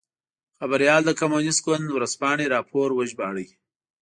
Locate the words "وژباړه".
2.93-3.45